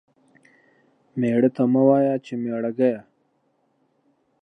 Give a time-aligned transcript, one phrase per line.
[1.19, 2.99] ميړه ته مه وايه چې ميړه گيه.